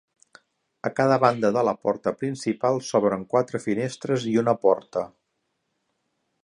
A 0.89 0.91
cada 0.99 1.17
banda 1.23 1.51
de 1.57 1.63
la 1.67 1.75
porta 1.83 2.13
principal 2.21 2.81
s'obren 2.89 3.27
quatre 3.35 3.63
finestres 3.67 4.27
i 4.35 4.35
una 4.45 4.59
porta. 4.67 5.07